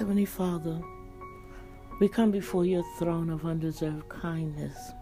Heavenly 0.00 0.24
Father, 0.24 0.80
we 2.00 2.08
come 2.08 2.30
before 2.30 2.64
your 2.64 2.82
throne 2.98 3.28
of 3.28 3.44
undeserved 3.44 4.08
kindness. 4.08 4.92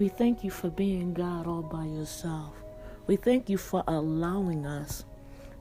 We 0.00 0.08
thank 0.08 0.42
you 0.42 0.50
for 0.50 0.68
being 0.68 1.14
God 1.14 1.46
all 1.46 1.62
by 1.62 1.84
yourself. 1.84 2.52
We 3.06 3.14
thank 3.14 3.48
you 3.48 3.56
for 3.56 3.84
allowing 3.86 4.66
us 4.66 5.04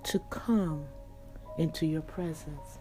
to 0.05 0.17
come 0.31 0.85
into 1.59 1.85
your 1.85 2.01
presence. 2.01 2.79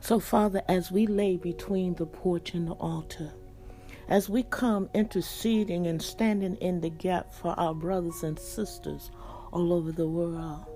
So, 0.00 0.18
Father, 0.18 0.62
as 0.66 0.90
we 0.90 1.06
lay 1.06 1.36
between 1.36 1.94
the 1.94 2.06
porch 2.06 2.52
and 2.52 2.66
the 2.66 2.72
altar, 2.72 3.30
as 4.08 4.28
we 4.28 4.42
come 4.42 4.90
interceding 4.92 5.86
and 5.86 6.02
standing 6.02 6.56
in 6.56 6.80
the 6.80 6.90
gap 6.90 7.32
for 7.32 7.54
our 7.60 7.74
brothers 7.74 8.24
and 8.24 8.36
sisters 8.36 9.12
all 9.52 9.72
over 9.72 9.92
the 9.92 10.08
world, 10.08 10.66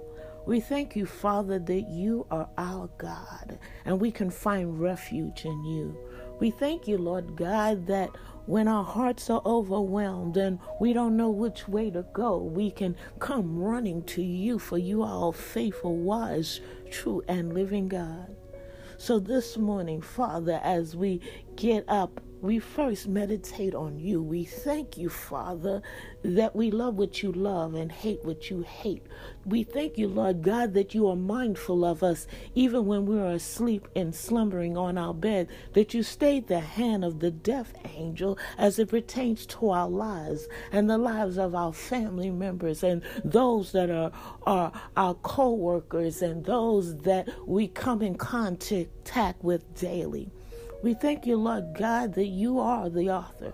we 0.47 0.61
thank 0.61 0.95
you, 0.95 1.07
Father, 1.07 1.59
that 1.59 1.89
you 1.89 2.27
are 2.31 2.49
our 2.57 2.89
God 2.99 3.59
and 3.85 4.01
we 4.01 4.13
can 4.13 4.31
find 4.31 4.81
refuge 4.81 5.45
in 5.45 5.65
you. 5.65 5.99
We 6.39 6.51
thank 6.51 6.87
you, 6.87 6.99
Lord 6.99 7.35
God, 7.35 7.87
that 7.89 8.11
when 8.47 8.69
our 8.69 8.85
hearts 8.85 9.29
are 9.29 9.43
overwhelmed 9.45 10.37
and 10.37 10.61
we 10.81 10.93
don't 10.93 11.17
know 11.17 11.31
which 11.31 11.67
way 11.67 11.91
to 11.91 12.07
go, 12.13 12.39
we 12.39 12.71
can 12.71 12.95
come 13.19 13.59
running 13.59 14.05
to 14.05 14.23
you, 14.23 14.59
for 14.61 14.79
you 14.79 15.03
are 15.03 15.31
a 15.31 15.33
faithful, 15.33 15.97
wise, 15.97 16.61
true, 16.91 17.23
and 17.27 17.53
living 17.53 17.89
God. 17.89 18.37
So 18.99 19.19
this 19.19 19.57
morning, 19.57 20.01
Father, 20.01 20.61
as 20.63 20.95
we 20.95 21.21
get 21.57 21.85
up 21.89 22.21
we 22.43 22.59
first 22.59 23.09
meditate 23.09 23.75
on 23.75 23.99
you. 23.99 24.23
We 24.23 24.45
thank 24.45 24.99
you, 24.99 25.09
Father, 25.09 25.83
that 26.23 26.55
we 26.55 26.71
love 26.71 26.97
what 26.97 27.23
you 27.23 27.33
love 27.33 27.75
and 27.75 27.91
hate 27.91 28.25
what 28.25 28.51
you 28.51 28.63
hate. 28.63 29.07
We 29.45 29.65
thank 29.65 29.97
you, 29.97 30.09
Lord 30.09 30.43
God, 30.43 30.75
that 30.75 30.95
you 30.95 31.09
are 31.09 31.17
mindful 31.17 31.85
of 31.85 32.03
us 32.03 32.27
even 32.55 32.87
when 32.87 33.07
we 33.07 33.19
are 33.19 33.33
asleep 33.33 33.89
and 33.97 34.15
slumbering 34.15 34.77
on 34.77 34.99
our 34.99 35.15
bed, 35.15 35.49
that 35.73 35.95
you 35.95 36.03
stayed 36.03 36.47
the 36.47 36.61
hand 36.61 37.05
of 37.05 37.21
the 37.21 37.31
death 37.31 37.73
angel 37.97 38.39
as 38.59 38.79
it 38.79 38.89
pertains 38.89 39.47
to 39.47 39.71
our 39.71 39.89
lives 39.89 40.47
and 40.73 40.91
the 40.91 40.99
lives 40.99 41.39
of 41.39 41.55
our 41.55 41.73
family 41.73 42.31
members 42.31 42.83
and 42.83 43.03
those 43.25 43.73
that 43.73 43.91
are, 43.91 44.13
are 44.47 44.73
our 44.97 45.15
co 45.15 45.55
workers 45.55 46.23
and 46.23 46.45
those 46.45 46.97
that 46.99 47.29
we 47.47 47.67
come 47.69 48.03
in 48.03 48.15
contact 48.17 49.43
with 49.43 49.75
daily. 49.75 50.31
We 50.83 50.95
thank 50.95 51.27
you, 51.27 51.37
Lord 51.37 51.75
God, 51.75 52.15
that 52.15 52.27
you 52.27 52.61
are 52.61 52.89
the 52.89 53.11
author 53.11 53.53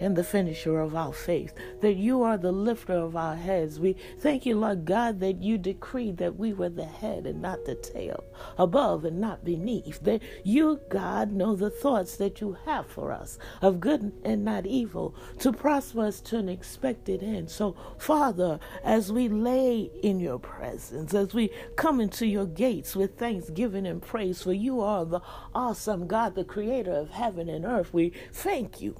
and 0.00 0.16
the 0.16 0.24
finisher 0.24 0.80
of 0.80 0.94
our 0.94 1.12
faith, 1.12 1.52
that 1.80 1.94
you 1.94 2.22
are 2.22 2.38
the 2.38 2.52
lifter 2.52 2.94
of 2.94 3.16
our 3.16 3.36
heads. 3.36 3.80
We 3.80 3.96
thank 4.18 4.46
you, 4.46 4.58
Lord 4.58 4.84
God, 4.84 5.20
that 5.20 5.42
you 5.42 5.58
decreed 5.58 6.16
that 6.18 6.36
we 6.36 6.52
were 6.52 6.68
the 6.68 6.84
head 6.84 7.26
and 7.26 7.42
not 7.42 7.64
the 7.64 7.74
tail, 7.74 8.24
above 8.56 9.04
and 9.04 9.20
not 9.20 9.44
beneath, 9.44 10.00
that 10.00 10.22
you, 10.44 10.80
God, 10.88 11.32
know 11.32 11.54
the 11.56 11.70
thoughts 11.70 12.16
that 12.16 12.40
you 12.40 12.56
have 12.64 12.86
for 12.86 13.12
us 13.12 13.38
of 13.60 13.80
good 13.80 14.12
and 14.24 14.44
not 14.44 14.66
evil, 14.66 15.14
to 15.38 15.52
prosper 15.52 16.02
us 16.02 16.20
to 16.22 16.38
an 16.38 16.48
expected 16.48 17.22
end. 17.22 17.50
So, 17.50 17.76
Father, 17.98 18.60
as 18.84 19.12
we 19.12 19.28
lay 19.28 19.90
in 20.02 20.20
your 20.20 20.38
presence, 20.38 21.14
as 21.14 21.34
we 21.34 21.50
come 21.76 22.00
into 22.00 22.26
your 22.26 22.46
gates 22.46 22.94
with 22.94 23.18
thanksgiving 23.18 23.86
and 23.86 24.02
praise, 24.02 24.42
for 24.42 24.52
you 24.52 24.80
are 24.80 25.04
the 25.04 25.20
awesome 25.54 26.06
God, 26.06 26.34
the 26.34 26.44
creator 26.44 26.92
of 26.92 27.10
heaven 27.10 27.48
and 27.48 27.64
earth, 27.64 27.92
we 27.92 28.12
thank 28.32 28.80
you 28.80 28.96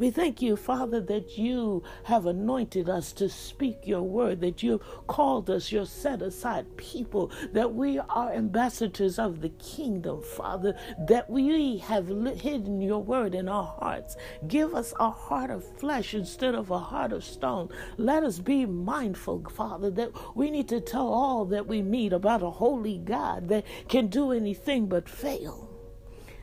we 0.00 0.10
thank 0.10 0.40
you, 0.40 0.56
Father, 0.56 0.98
that 1.02 1.36
you 1.36 1.82
have 2.04 2.24
anointed 2.24 2.88
us 2.88 3.12
to 3.12 3.28
speak 3.28 3.86
your 3.86 4.00
word, 4.00 4.40
that 4.40 4.62
you 4.62 4.80
called 5.06 5.50
us 5.50 5.70
your 5.70 5.84
set 5.84 6.22
aside 6.22 6.78
people, 6.78 7.30
that 7.52 7.74
we 7.74 7.98
are 7.98 8.32
ambassadors 8.32 9.18
of 9.18 9.42
the 9.42 9.50
kingdom, 9.50 10.22
Father, 10.22 10.74
that 11.06 11.28
we 11.28 11.76
have 11.78 12.08
hidden 12.08 12.80
your 12.80 13.02
word 13.02 13.34
in 13.34 13.46
our 13.46 13.76
hearts. 13.78 14.16
Give 14.48 14.74
us 14.74 14.94
a 14.98 15.10
heart 15.10 15.50
of 15.50 15.78
flesh 15.78 16.14
instead 16.14 16.54
of 16.54 16.70
a 16.70 16.78
heart 16.78 17.12
of 17.12 17.22
stone. 17.22 17.68
Let 17.98 18.22
us 18.22 18.38
be 18.38 18.64
mindful, 18.64 19.44
Father, 19.50 19.90
that 19.90 20.12
we 20.34 20.50
need 20.50 20.68
to 20.70 20.80
tell 20.80 21.08
all 21.08 21.44
that 21.44 21.66
we 21.66 21.82
meet 21.82 22.14
about 22.14 22.42
a 22.42 22.50
holy 22.50 22.96
God 22.96 23.48
that 23.48 23.66
can 23.88 24.06
do 24.06 24.32
anything 24.32 24.86
but 24.86 25.10
fail. 25.10 25.69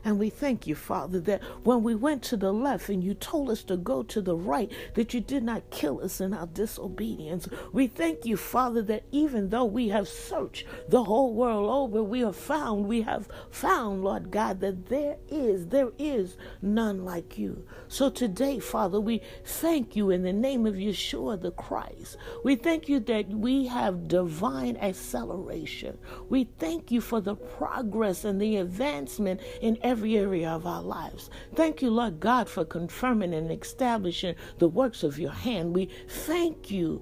And 0.07 0.19
we 0.19 0.29
thank 0.29 0.68
you, 0.68 0.73
Father, 0.73 1.19
that 1.19 1.44
when 1.66 1.84
we 1.84 1.94
went 1.94 2.23
to 2.23 2.38
the 2.38 2.53
left 2.53 2.88
and 2.88 3.03
you 3.03 3.13
told 3.13 3.50
us 3.50 3.62
to 3.63 3.75
go 3.75 4.03
to 4.03 4.22
the 4.22 4.38
right, 4.38 4.72
that 4.94 5.13
you 5.13 5.19
did 5.19 5.44
not 5.44 5.69
kill 5.69 6.01
us 6.01 6.22
in 6.22 6.34
our 6.34 6.47
disobedience. 6.47 7.50
We 7.73 7.88
thank 7.88 8.25
you, 8.25 8.38
Father, 8.38 8.81
that 8.84 9.03
even 9.12 9.50
though 9.50 9.66
we 9.66 9.90
have 9.90 10.07
searched 10.07 10.66
the 10.88 11.03
whole 11.03 11.34
world 11.34 11.69
over, 11.69 12.01
we 12.01 12.22
have 12.22 12.38
found, 12.38 12.88
we 12.88 13.01
have 13.01 13.28
found, 13.51 14.06
Lord 14.06 14.31
God, 14.31 14.62
that 14.62 14.85
there 14.85 15.17
is, 15.28 15.67
there 15.67 15.91
is 16.00 16.38
none 16.62 17.03
like 17.03 17.38
you. 17.38 17.67
So 17.90 18.09
today, 18.09 18.59
Father, 18.59 19.01
we 19.01 19.22
thank 19.44 19.97
you 19.97 20.09
in 20.09 20.23
the 20.23 20.31
name 20.31 20.66
of 20.66 20.75
Yeshua 20.75 21.41
the 21.41 21.51
Christ. 21.51 22.16
We 22.46 22.56
thank 22.56 22.88
you 22.88 23.01
that 23.01 23.28
we 23.28 23.67
have 23.67 24.07
divine 24.07 24.78
acceleration. 24.78 25.97
We 26.29 26.46
thank 26.59 26.91
you 26.91 27.01
for 27.01 27.19
the 27.19 27.35
progress 27.35 28.23
and 28.23 28.41
the 28.41 28.56
advancement 28.56 29.41
in 29.62 29.78
every 29.81 29.97
every 29.97 30.16
area 30.16 30.52
of 30.52 30.68
our 30.68 30.84
lives. 30.84 31.31
Thank 31.56 31.81
you, 31.81 31.90
Lord 31.90 32.19
God, 32.19 32.47
for 32.47 32.63
confirming 32.63 33.34
and 33.34 33.52
establishing 33.52 34.35
the 34.59 34.68
works 34.68 35.02
of 35.02 35.18
your 35.18 35.31
hand. 35.31 35.74
We 35.74 35.90
thank 36.08 36.69
you 36.69 37.02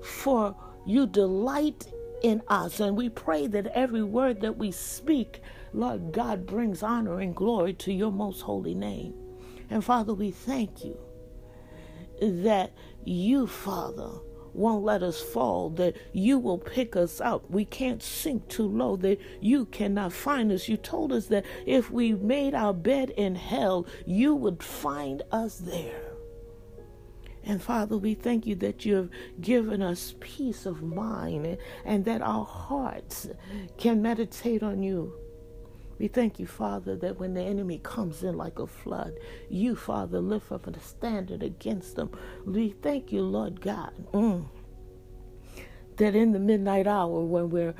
for 0.00 0.54
you 0.86 1.08
delight 1.08 1.88
in 2.22 2.40
us. 2.46 2.78
And 2.78 2.96
we 2.96 3.08
pray 3.08 3.48
that 3.48 3.66
every 3.74 4.04
word 4.04 4.40
that 4.42 4.56
we 4.56 4.70
speak, 4.70 5.40
Lord 5.72 6.12
God, 6.12 6.46
brings 6.46 6.84
honor 6.84 7.18
and 7.18 7.34
glory 7.34 7.74
to 7.74 7.92
your 7.92 8.12
most 8.12 8.42
holy 8.42 8.76
name. 8.76 9.12
And 9.68 9.84
Father, 9.84 10.14
we 10.14 10.30
thank 10.30 10.84
you 10.84 10.96
that 12.20 12.70
you, 13.04 13.48
Father, 13.48 14.20
won't 14.56 14.84
let 14.84 15.02
us 15.02 15.20
fall, 15.20 15.70
that 15.70 15.96
you 16.12 16.38
will 16.38 16.58
pick 16.58 16.96
us 16.96 17.20
up. 17.20 17.50
We 17.50 17.64
can't 17.64 18.02
sink 18.02 18.48
too 18.48 18.68
low, 18.68 18.96
that 18.96 19.20
you 19.40 19.66
cannot 19.66 20.12
find 20.12 20.50
us. 20.50 20.68
You 20.68 20.76
told 20.76 21.12
us 21.12 21.26
that 21.26 21.44
if 21.66 21.90
we 21.90 22.12
made 22.14 22.54
our 22.54 22.72
bed 22.72 23.10
in 23.10 23.34
hell, 23.34 23.86
you 24.06 24.34
would 24.34 24.62
find 24.62 25.22
us 25.30 25.58
there. 25.58 26.12
And 27.44 27.62
Father, 27.62 27.96
we 27.96 28.14
thank 28.14 28.44
you 28.44 28.56
that 28.56 28.84
you 28.84 28.96
have 28.96 29.10
given 29.40 29.80
us 29.80 30.16
peace 30.18 30.66
of 30.66 30.82
mind 30.82 31.58
and 31.84 32.04
that 32.04 32.20
our 32.20 32.44
hearts 32.44 33.28
can 33.78 34.02
meditate 34.02 34.64
on 34.64 34.82
you. 34.82 35.12
We 35.98 36.08
thank 36.08 36.38
you, 36.38 36.46
Father, 36.46 36.96
that 36.96 37.18
when 37.18 37.34
the 37.34 37.42
enemy 37.42 37.80
comes 37.82 38.22
in 38.22 38.36
like 38.36 38.58
a 38.58 38.66
flood, 38.66 39.14
you, 39.48 39.76
Father, 39.76 40.20
lift 40.20 40.52
up 40.52 40.66
a 40.66 40.80
standard 40.80 41.42
against 41.42 41.96
them. 41.96 42.10
We 42.44 42.70
thank 42.70 43.12
you, 43.12 43.22
Lord 43.22 43.60
God, 43.60 43.92
mm, 44.12 44.46
that 45.96 46.14
in 46.14 46.32
the 46.32 46.38
midnight 46.38 46.86
hour 46.86 47.20
when 47.24 47.50
we're 47.50 47.74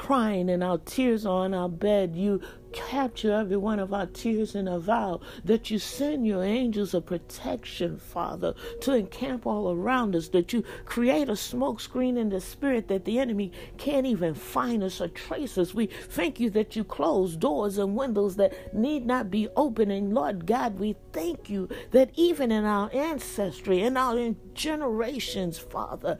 crying 0.00 0.48
and 0.48 0.64
our 0.64 0.78
tears 0.78 1.26
are 1.26 1.44
on 1.44 1.52
our 1.52 1.68
bed, 1.68 2.16
you 2.16 2.40
capture 2.72 3.34
every 3.34 3.56
one 3.56 3.78
of 3.78 3.92
our 3.92 4.06
tears 4.06 4.54
in 4.54 4.66
a 4.66 4.78
vow 4.78 5.20
that 5.44 5.70
you 5.70 5.78
send 5.78 6.26
your 6.26 6.42
angels 6.42 6.94
of 6.94 7.04
protection, 7.04 7.98
Father, 7.98 8.54
to 8.80 8.94
encamp 8.94 9.44
all 9.46 9.70
around 9.70 10.16
us, 10.16 10.28
that 10.28 10.54
you 10.54 10.64
create 10.86 11.28
a 11.28 11.36
smoke 11.36 11.80
screen 11.80 12.16
in 12.16 12.30
the 12.30 12.40
spirit 12.40 12.88
that 12.88 13.04
the 13.04 13.18
enemy 13.18 13.52
can't 13.76 14.06
even 14.06 14.32
find 14.32 14.82
us 14.82 15.02
or 15.02 15.08
trace 15.08 15.58
us. 15.58 15.74
We 15.74 15.86
thank 15.86 16.40
you 16.40 16.48
that 16.50 16.74
you 16.74 16.82
close 16.82 17.36
doors 17.36 17.76
and 17.76 17.94
windows 17.94 18.36
that 18.36 18.74
need 18.74 19.04
not 19.04 19.30
be 19.30 19.48
open. 19.54 19.90
And 19.90 20.14
Lord 20.14 20.46
God, 20.46 20.78
we 20.78 20.96
thank 21.12 21.50
you 21.50 21.68
that 21.90 22.10
even 22.14 22.50
in 22.50 22.64
our 22.64 22.90
ancestry, 22.94 23.82
in 23.82 23.98
our 23.98 24.34
generations, 24.54 25.58
Father, 25.58 26.16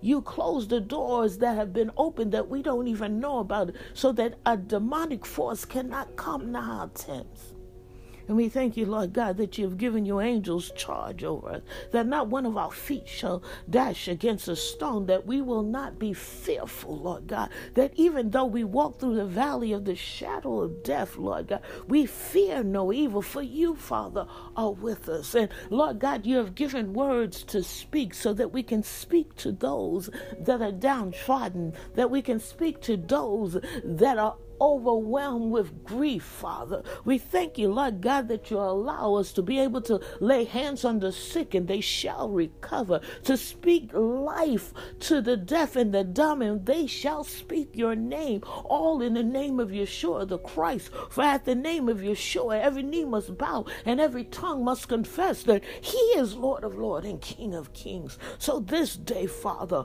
you 0.00 0.22
close 0.22 0.68
the 0.68 0.80
doors 0.80 1.38
that 1.38 1.56
have 1.56 1.72
been 1.72 1.90
opened 1.96 2.32
that 2.32 2.48
we 2.48 2.62
don't 2.62 2.88
even 2.88 3.20
know 3.20 3.38
about 3.38 3.72
so 3.94 4.12
that 4.12 4.34
a 4.46 4.56
demonic 4.56 5.26
force 5.26 5.64
cannot 5.64 6.16
come 6.16 6.52
to 6.52 6.58
our 6.58 6.88
tents. 6.88 7.55
And 8.28 8.36
we 8.36 8.48
thank 8.48 8.76
you, 8.76 8.86
Lord 8.86 9.12
God, 9.12 9.36
that 9.36 9.56
you 9.56 9.64
have 9.64 9.78
given 9.78 10.04
your 10.04 10.22
angels 10.22 10.72
charge 10.76 11.22
over 11.22 11.48
us, 11.50 11.62
that 11.92 12.06
not 12.06 12.28
one 12.28 12.46
of 12.46 12.56
our 12.56 12.72
feet 12.72 13.06
shall 13.06 13.42
dash 13.70 14.08
against 14.08 14.48
a 14.48 14.56
stone, 14.56 15.06
that 15.06 15.26
we 15.26 15.40
will 15.40 15.62
not 15.62 15.98
be 15.98 16.12
fearful, 16.12 16.96
Lord 16.98 17.26
God, 17.26 17.50
that 17.74 17.92
even 17.94 18.30
though 18.30 18.44
we 18.44 18.64
walk 18.64 18.98
through 18.98 19.16
the 19.16 19.24
valley 19.24 19.72
of 19.72 19.84
the 19.84 19.94
shadow 19.94 20.60
of 20.60 20.82
death, 20.82 21.16
Lord 21.16 21.48
God, 21.48 21.62
we 21.86 22.06
fear 22.06 22.62
no 22.62 22.92
evil, 22.92 23.22
for 23.22 23.42
you, 23.42 23.76
Father, 23.76 24.26
are 24.56 24.72
with 24.72 25.08
us. 25.08 25.34
And 25.34 25.48
Lord 25.70 25.98
God, 26.00 26.26
you 26.26 26.36
have 26.36 26.54
given 26.54 26.92
words 26.92 27.42
to 27.44 27.62
speak 27.62 28.14
so 28.14 28.32
that 28.34 28.52
we 28.52 28.62
can 28.62 28.82
speak 28.82 29.36
to 29.36 29.52
those 29.52 30.10
that 30.40 30.62
are 30.62 30.72
downtrodden, 30.72 31.74
that 31.94 32.10
we 32.10 32.22
can 32.22 32.40
speak 32.40 32.80
to 32.82 32.96
those 32.96 33.58
that 33.84 34.18
are 34.18 34.36
overwhelmed 34.60 35.52
with 35.52 35.84
grief, 35.84 36.22
Father. 36.22 36.82
We 37.04 37.18
thank 37.18 37.58
you, 37.58 37.72
Lord 37.72 38.00
God, 38.00 38.28
that 38.28 38.50
you 38.50 38.58
allow 38.58 39.14
us 39.14 39.32
to 39.32 39.42
be 39.42 39.58
able 39.58 39.80
to 39.82 40.00
lay 40.20 40.44
hands 40.44 40.84
on 40.84 41.00
the 41.00 41.12
sick 41.12 41.54
and 41.54 41.68
they 41.68 41.80
shall 41.80 42.28
recover, 42.28 43.00
to 43.24 43.36
speak 43.36 43.90
life 43.92 44.72
to 45.00 45.20
the 45.20 45.36
deaf 45.36 45.76
and 45.76 45.92
the 45.92 46.04
dumb, 46.04 46.42
and 46.42 46.66
they 46.66 46.86
shall 46.86 47.24
speak 47.24 47.70
your 47.74 47.94
name, 47.94 48.42
all 48.64 49.02
in 49.02 49.14
the 49.14 49.22
name 49.22 49.60
of 49.60 49.70
Yeshua 49.70 50.28
the 50.28 50.38
Christ. 50.38 50.90
For 51.10 51.22
at 51.22 51.44
the 51.44 51.54
name 51.54 51.88
of 51.88 51.98
Yeshua, 51.98 52.60
every 52.60 52.82
knee 52.82 53.04
must 53.04 53.36
bow 53.38 53.66
and 53.84 54.00
every 54.00 54.24
tongue 54.24 54.64
must 54.64 54.88
confess 54.88 55.42
that 55.44 55.62
He 55.80 55.98
is 56.16 56.34
Lord 56.34 56.64
of 56.64 56.78
Lords 56.78 57.06
and 57.06 57.20
King 57.20 57.54
of 57.54 57.72
Kings. 57.72 58.18
So 58.38 58.60
this 58.60 58.96
day, 58.96 59.26
Father, 59.26 59.84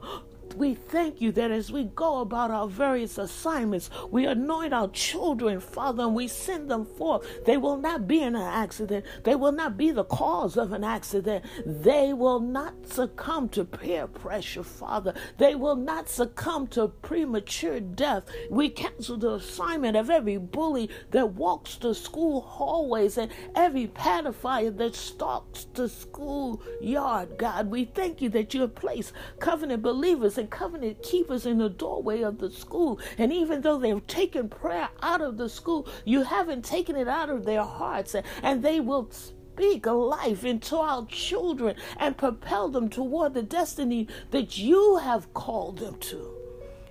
we 0.56 0.76
thank 0.76 1.22
you 1.22 1.32
that 1.34 1.52
as 1.52 1.72
we 1.72 1.86
go 1.86 2.20
about 2.20 2.52
our 2.52 2.68
various 2.68 3.18
assignments, 3.18 3.90
we 4.10 4.26
anoint 4.26 4.74
our 4.74 4.90
children, 4.90 5.60
Father, 5.60 6.04
and 6.04 6.16
we 6.16 6.28
send 6.28 6.70
them 6.70 6.86
forth. 6.86 7.46
They 7.46 7.58
will 7.58 7.78
not 7.78 8.08
be 8.08 8.22
in 8.22 8.36
an 8.36 8.42
accident. 8.42 9.06
They 9.24 9.36
will 9.36 9.52
not 9.52 9.78
be 9.78 9.92
the 9.92 10.04
cause 10.04 10.58
of 10.58 10.74
an 10.74 10.84
accident. 10.84 11.46
They 11.66 12.14
will 12.14 12.40
not 12.40 12.88
succumb 12.88 13.50
to 13.50 13.66
peer 13.66 14.08
pressure, 14.08 14.64
Father. 14.64 15.14
They 15.38 15.56
will 15.56 15.76
not 15.76 16.10
succumb 16.10 16.68
to 16.68 16.88
premature 16.88 17.80
death. 17.80 18.26
We 18.50 18.70
cancel 18.70 19.18
the 19.18 19.36
assignment 19.36 19.98
of 19.98 20.10
every 20.10 20.38
bully 20.38 20.90
that 21.12 21.34
walks 21.34 21.76
the 21.76 21.96
school 21.96 22.42
hallways 22.42 23.18
and 23.18 23.32
every 23.56 23.88
pedophile 23.88 24.76
that 24.78 24.96
stalks 24.96 25.66
the 25.74 25.90
school 25.90 26.62
yard, 26.82 27.38
God. 27.38 27.70
We 27.70 27.86
thank 27.86 28.22
you 28.22 28.30
that 28.30 28.54
you 28.54 28.62
have 28.62 28.76
placed 28.76 29.14
covenant 29.40 29.82
believers 29.82 30.38
and 30.42 30.50
covenant 30.50 31.04
keepers 31.04 31.46
in 31.46 31.60
the 31.60 31.70
doorway 31.70 32.24
of 32.24 32.40
the 32.40 32.50
school. 32.50 33.00
And 33.18 33.32
even 33.32 33.62
though 33.62 33.78
they've 33.78 34.06
taken 34.08 34.50
prayer 34.50 34.90
out 35.02 35.22
of 35.22 35.38
the 35.38 35.48
school, 35.48 35.88
you 36.04 36.24
haven't 36.24 36.66
taken 36.66 36.96
it 36.96 37.08
out 37.08 37.30
of 37.30 37.46
their 37.46 37.64
hearts. 37.64 38.16
And 38.42 38.64
they 38.64 38.80
will 38.80 39.10
speak 39.12 39.86
life 39.86 40.44
into 40.44 40.76
our 40.76 41.06
children 41.06 41.76
and 41.98 42.18
propel 42.18 42.70
them 42.70 42.90
toward 42.90 43.36
the 43.36 43.44
destiny 43.44 44.08
that 44.32 44.58
you 44.58 44.98
have 44.98 45.32
called 45.36 45.78
them 45.78 45.98
to. 46.00 46.36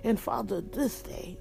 And 0.03 0.17
Father, 0.17 0.61
this 0.61 1.01
day, 1.01 1.37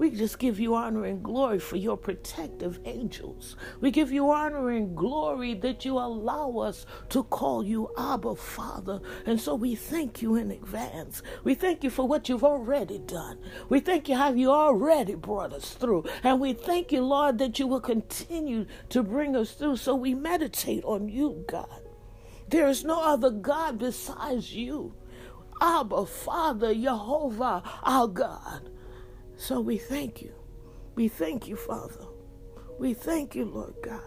we 0.00 0.10
just 0.10 0.38
give 0.38 0.58
you 0.58 0.74
honor 0.74 1.04
and 1.04 1.22
glory 1.22 1.58
for 1.58 1.76
your 1.76 1.98
protective 1.98 2.80
angels. 2.86 3.54
We 3.82 3.90
give 3.90 4.10
you 4.10 4.30
honor 4.30 4.70
and 4.70 4.96
glory 4.96 5.52
that 5.56 5.84
you 5.84 5.98
allow 5.98 6.56
us 6.56 6.86
to 7.10 7.22
call 7.24 7.62
you 7.62 7.90
Abba 7.98 8.34
Father. 8.34 9.02
And 9.26 9.38
so 9.38 9.54
we 9.54 9.74
thank 9.74 10.22
you 10.22 10.36
in 10.36 10.52
advance. 10.52 11.20
We 11.44 11.54
thank 11.54 11.84
you 11.84 11.90
for 11.90 12.08
what 12.08 12.30
you've 12.30 12.44
already 12.44 12.98
done. 12.98 13.40
We 13.68 13.80
thank 13.80 14.08
you 14.08 14.16
how 14.16 14.32
you 14.32 14.50
already 14.50 15.16
brought 15.16 15.52
us 15.52 15.74
through. 15.74 16.06
And 16.22 16.40
we 16.40 16.54
thank 16.54 16.92
you, 16.92 17.02
Lord, 17.02 17.36
that 17.36 17.58
you 17.58 17.66
will 17.66 17.82
continue 17.82 18.64
to 18.88 19.02
bring 19.02 19.36
us 19.36 19.50
through. 19.52 19.76
So 19.76 19.94
we 19.94 20.14
meditate 20.14 20.82
on 20.84 21.10
you, 21.10 21.44
God. 21.46 21.82
There 22.48 22.68
is 22.68 22.84
no 22.84 23.02
other 23.02 23.28
God 23.30 23.78
besides 23.78 24.54
you. 24.54 24.94
Abba, 25.60 26.06
Father, 26.06 26.74
Jehovah, 26.74 27.62
our 27.82 28.08
God. 28.08 28.70
So 29.40 29.58
we 29.58 29.78
thank 29.78 30.20
you. 30.20 30.34
We 30.96 31.08
thank 31.08 31.48
you, 31.48 31.56
Father. 31.56 32.04
We 32.78 32.92
thank 32.92 33.34
you, 33.34 33.46
Lord 33.46 33.72
God. 33.82 34.02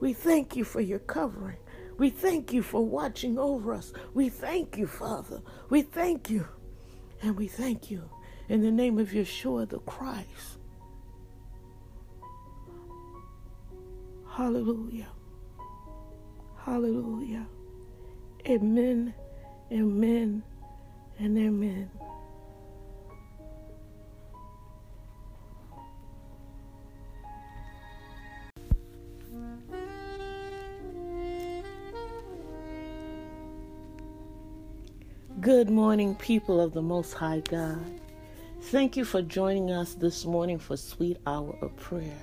We 0.00 0.12
thank 0.12 0.56
you 0.56 0.64
for 0.64 0.80
your 0.80 0.98
covering. 0.98 1.58
We 1.96 2.10
thank 2.10 2.52
you 2.52 2.64
for 2.64 2.84
watching 2.84 3.38
over 3.38 3.72
us. 3.72 3.92
We 4.14 4.28
thank 4.28 4.76
you, 4.76 4.88
Father. 4.88 5.42
We 5.70 5.82
thank 5.82 6.28
you. 6.28 6.44
And 7.22 7.36
we 7.36 7.46
thank 7.46 7.88
you 7.88 8.10
in 8.48 8.62
the 8.62 8.72
name 8.72 8.98
of 8.98 9.10
Yeshua 9.10 9.68
the 9.68 9.78
Christ. 9.78 10.58
Hallelujah. 14.28 15.06
Hallelujah. 16.64 17.46
Amen, 18.48 19.14
amen, 19.70 20.42
and 21.20 21.38
amen. 21.38 21.97
Good 35.48 35.70
morning, 35.70 36.14
people 36.14 36.60
of 36.60 36.74
the 36.74 36.82
Most 36.82 37.14
High 37.14 37.40
God. 37.40 37.82
Thank 38.64 38.98
you 38.98 39.06
for 39.06 39.22
joining 39.22 39.70
us 39.70 39.94
this 39.94 40.26
morning 40.26 40.58
for 40.58 40.76
Sweet 40.76 41.16
Hour 41.26 41.56
of 41.62 41.74
Prayer. 41.76 42.20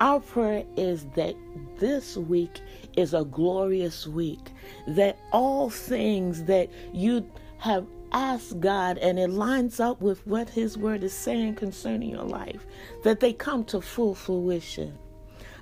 Our 0.00 0.18
prayer 0.18 0.64
is 0.76 1.06
that 1.14 1.36
this 1.78 2.16
week 2.16 2.60
is 2.96 3.14
a 3.14 3.22
glorious 3.22 4.08
week, 4.08 4.50
that 4.88 5.20
all 5.30 5.70
things 5.70 6.42
that 6.46 6.68
you 6.92 7.24
have 7.58 7.86
asked 8.10 8.58
God 8.58 8.98
and 8.98 9.20
it 9.20 9.30
lines 9.30 9.78
up 9.78 10.02
with 10.02 10.26
what 10.26 10.48
His 10.48 10.76
Word 10.76 11.04
is 11.04 11.12
saying 11.12 11.54
concerning 11.54 12.10
your 12.10 12.24
life, 12.24 12.66
that 13.04 13.20
they 13.20 13.32
come 13.32 13.62
to 13.66 13.80
full 13.80 14.16
fruition. 14.16 14.98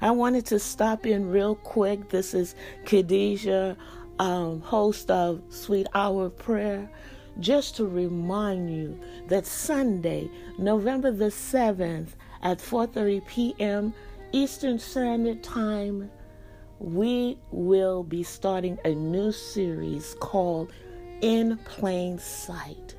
I 0.00 0.12
wanted 0.12 0.47
to 0.47 0.59
stop 0.59 1.05
in 1.05 1.29
real 1.29 1.56
quick. 1.56 2.09
This 2.09 2.33
is 2.33 2.55
Khadijah 2.87 3.76
um, 4.21 4.61
host 4.61 5.11
of 5.11 5.43
Sweet 5.49 5.87
Hour 5.95 6.27
of 6.27 6.39
Prayer, 6.39 6.89
just 7.41 7.75
to 7.77 7.87
remind 7.87 8.71
you 8.71 9.01
that 9.29 9.47
Sunday, 9.47 10.31
November 10.59 11.11
the 11.11 11.31
7th 11.31 12.11
at 12.43 12.59
4:30 12.59 13.27
p.m. 13.27 13.95
Eastern 14.33 14.79
Standard 14.79 15.43
Time, 15.43 16.11
we 16.79 17.39
will 17.51 18.03
be 18.03 18.23
starting 18.23 18.79
a 18.85 18.95
new 18.95 19.33
series 19.33 20.15
called 20.21 20.71
In 21.23 21.57
Plain 21.65 22.19
Sight. 22.19 22.97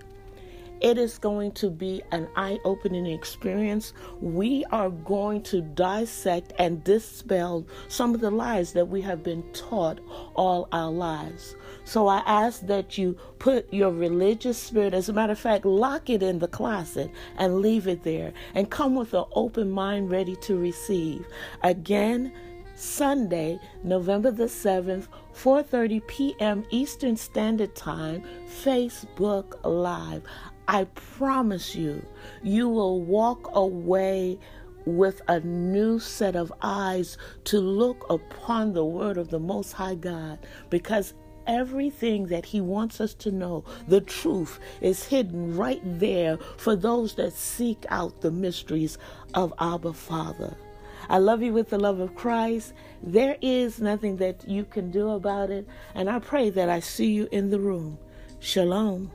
It 0.82 0.98
is 0.98 1.20
going 1.20 1.52
to 1.54 1.70
be 1.70 2.02
an 2.12 2.28
eye 2.36 2.58
opening 2.66 3.06
experience. 3.06 3.94
We 4.20 4.66
are 4.72 4.90
going 4.90 5.44
to 5.44 5.62
dissect 5.62 6.54
and 6.58 6.84
dispel 6.84 7.68
some 7.88 8.16
of 8.16 8.22
the 8.22 8.32
lies 8.32 8.74
that 8.74 8.88
we 8.88 9.02
have 9.02 9.22
been 9.22 9.44
taught 9.54 10.00
all 10.36 10.68
our 10.72 10.92
lives. 10.92 11.56
So 11.84 12.08
I 12.08 12.24
ask 12.26 12.66
that 12.66 12.98
you 12.98 13.16
put 13.38 13.72
your 13.72 13.92
religious 13.92 14.58
spirit, 14.58 14.96
as 14.96 15.08
a 15.08 15.14
matter 15.14 15.34
of 15.34 15.40
fact, 15.40 15.66
lock 15.66 16.10
it 16.10 16.24
in 16.24 16.40
the 16.40 16.48
closet 16.48 17.12
and 17.38 17.62
leave 17.62 17.88
it 17.88 18.04
there 18.04 18.34
and 18.56 18.70
come 18.72 18.96
with 18.96 19.14
an 19.14 19.26
open 19.34 19.70
mind 19.70 20.10
ready 20.10 20.36
to 20.38 20.58
receive. 20.58 21.28
Again, 21.64 22.32
Sunday, 22.74 23.60
November 23.84 24.32
the 24.32 24.46
7th, 24.46 25.08
4:30 25.36 26.08
p.m. 26.08 26.66
Eastern 26.72 27.16
Standard 27.16 27.76
Time, 27.76 28.24
Facebook 28.48 29.60
Live. 29.64 30.24
I 30.68 30.86
promise 30.86 31.76
you, 31.76 32.06
you 32.44 32.70
will 32.70 33.02
walk 33.02 33.50
away 33.54 34.40
with 34.86 35.22
a 35.28 35.40
new 35.42 36.00
set 36.00 36.36
of 36.36 36.52
eyes 36.62 37.18
to 37.46 37.60
look 37.60 38.06
upon 38.10 38.74
the 38.74 38.86
word 38.86 39.18
of 39.18 39.30
the 39.30 39.40
Most 39.40 39.74
High 39.74 39.96
God 39.96 40.40
because 40.70 41.14
everything 41.48 42.28
that 42.28 42.46
He 42.46 42.62
wants 42.62 43.02
us 43.02 43.14
to 43.16 43.32
know, 43.32 43.64
the 43.88 44.02
truth, 44.02 44.60
is 44.80 45.04
hidden 45.04 45.56
right 45.56 45.82
there 45.84 46.38
for 46.58 46.76
those 46.76 47.16
that 47.16 47.34
seek 47.34 47.86
out 47.90 48.22
the 48.22 48.32
mysteries 48.32 48.98
of 49.34 49.54
Abba 49.60 49.94
Father. 49.94 50.56
I 51.10 51.18
love 51.18 51.42
you 51.42 51.52
with 51.52 51.70
the 51.70 51.80
love 51.80 52.00
of 52.00 52.16
Christ. 52.16 52.74
There 53.04 53.38
is 53.42 53.82
nothing 53.82 54.18
that 54.18 54.48
you 54.48 54.64
can 54.64 54.92
do 54.92 55.10
about 55.10 55.50
it, 55.50 55.68
and 55.96 56.10
I 56.10 56.20
pray 56.20 56.50
that 56.52 56.70
I 56.70 56.80
see 56.80 57.12
you 57.12 57.28
in 57.32 57.50
the 57.50 57.60
room. 57.60 57.98
Shalom. 58.40 59.12